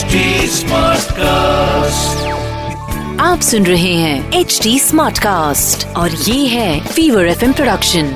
[0.00, 2.20] HD Smartcast.
[3.20, 8.08] आप सुन रहे हैं एच डी स्मार्ट कास्ट और ये है फीवर एफ़ प्रोडक्शन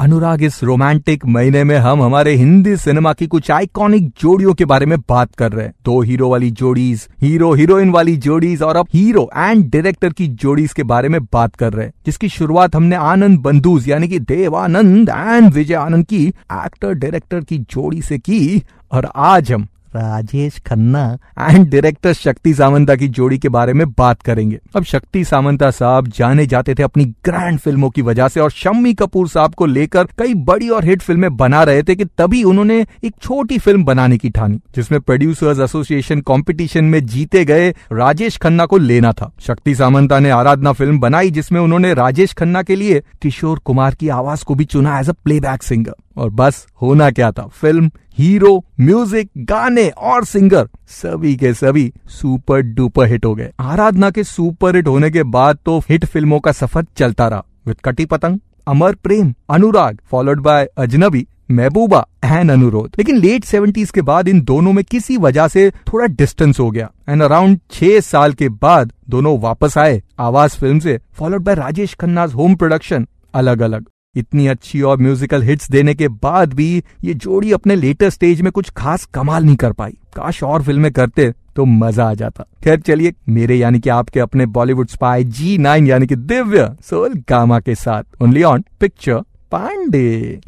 [0.00, 4.86] अनुराग इस रोमांटिक महीने में हम हमारे हिंदी सिनेमा की कुछ आइकॉनिक जोड़ियों के बारे
[4.86, 8.86] में बात कर रहे हैं दो हीरो वाली जोड़ीज हीरो हीरोइन वाली जोड़ीज और अब
[8.94, 12.96] हीरो एंड डायरेक्टर की जोड़ीज के बारे में बात कर रहे हैं जिसकी शुरुआत हमने
[13.08, 18.62] आनंद बंधुज यानी कि देवानंद एंड विजय आनंद की एक्टर डायरेक्टर की जोड़ी से की
[18.92, 21.02] और आज हम राजेश खन्ना।
[21.40, 26.08] एंड डायरेक्टर शक्ति सामंता की जोड़ी के बारे में बात करेंगे। अब शक्ति सामंता साहब
[26.08, 30.08] जाने जाते थे अपनी ग्रैंड फ़िल्मों की वजह से और शम्मी कपूर साहब को लेकर
[30.18, 34.18] कई बड़ी और हिट फ़िल्में बना रहे थे कि तभी उन्होंने एक छोटी फ़िल्म बनाने
[34.18, 39.74] की ठानी, जिसमें प्रोड्यूसर्स एसोसिएशन कॉम्पिटिशन में जीते गए राजेश खन्ना को लेना था। शक्ति
[39.74, 44.44] सामंता ने आराधना फ़िल्म बनाई, जिसमें उन्होंने राजेश खन्ना के लिए किशोर कुमार की आवाज़
[44.44, 47.46] को भी चुना एज अ प्लेबैक सिंगर और बस होना क्या था?
[47.52, 54.10] फ़िल्म, हीरो, म्यूज़िक, गाने और सिंगर सभी के सभी सुपर डुपर हिट हो गए। आराधना
[54.10, 58.04] के सुपर हिट होने के बाद तो हिट फ़िल्मों का सफ़र चलता रहा। विद कटी
[58.06, 64.28] पतंग, अमर प्रेम, अनुराग फॉलोड बाय अजनबी, महबूबा एंड अनुरोध। लेकिन लेट सेवेंटीज के बाद
[64.28, 68.48] इन दोनों में किसी वजह से थोड़ा डिस्टेंस हो गया। एंड अराउंड छह साल के
[68.48, 73.86] बाद दोनों वापस आए। आवाज़ फ़िल्म से followed by Rajesh Khanna's home production अलग अलग
[74.16, 78.50] इतनी अच्छी और म्यूजिकल हिट्स देने के बाद भी ये जोड़ी अपने लेटर स्टेज में
[78.52, 82.80] कुछ खास कमाल नहीं कर पाई। काश और फ़िल्में करते तो मज़ा आ जाता। खैर
[82.80, 87.60] चलिए मेरे यानी कि आपके अपने बॉलीवुड स्पाई जी नाइन यानी कि दिव्य सोल गामा
[87.60, 89.22] के साथ ओनली ऑन पिक्चर
[89.52, 90.40] पांडे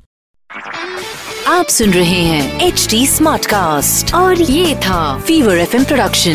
[1.48, 6.34] आप सुन रहे हैं एच डी स्मार्ट कास्ट और ये था fever F production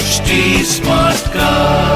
[0.00, 1.89] HD Smartcast.